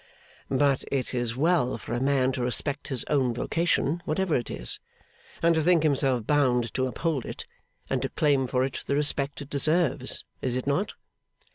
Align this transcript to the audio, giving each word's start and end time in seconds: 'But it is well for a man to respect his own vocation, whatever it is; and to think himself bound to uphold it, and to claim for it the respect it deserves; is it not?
'But 0.49 0.83
it 0.91 1.13
is 1.13 1.35
well 1.37 1.77
for 1.77 1.93
a 1.93 1.99
man 1.99 2.31
to 2.31 2.41
respect 2.41 2.87
his 2.87 3.05
own 3.07 3.35
vocation, 3.35 4.01
whatever 4.05 4.33
it 4.33 4.49
is; 4.49 4.79
and 5.43 5.53
to 5.53 5.61
think 5.61 5.83
himself 5.83 6.25
bound 6.25 6.73
to 6.73 6.87
uphold 6.87 7.23
it, 7.23 7.45
and 7.87 8.01
to 8.01 8.09
claim 8.09 8.47
for 8.47 8.63
it 8.65 8.81
the 8.87 8.95
respect 8.95 9.43
it 9.43 9.49
deserves; 9.51 10.25
is 10.41 10.55
it 10.55 10.65
not? 10.65 10.93